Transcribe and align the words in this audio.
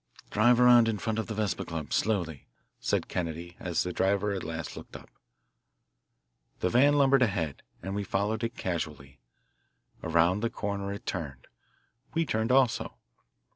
"Drive 0.31 0.59
around 0.59 0.87
in 0.87 0.97
front 0.97 1.19
of 1.19 1.27
the 1.27 1.35
Vesper 1.35 1.63
Club 1.63 1.93
slowly," 1.93 2.47
said 2.79 3.07
Kennedy 3.07 3.55
as 3.59 3.83
the 3.83 3.93
driver 3.93 4.31
at 4.31 4.43
last 4.43 4.75
looked 4.75 4.95
up. 4.95 5.11
The 6.61 6.69
van 6.71 6.95
lumbered 6.95 7.21
ahead, 7.21 7.61
and 7.83 7.93
we 7.93 8.03
followed 8.03 8.43
it 8.43 8.57
casually. 8.57 9.19
Around 10.01 10.39
the 10.39 10.49
corner 10.49 10.91
it 10.91 11.05
turned. 11.05 11.45
We 12.15 12.25
turned 12.25 12.51
also. 12.51 12.95